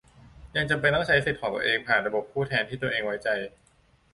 [0.55, 3.29] ยังจำเป็นต้องใช้สิทธิ์ของตัวเองผ่านระบบผู้แทนที่ตัวเองไว้ใจ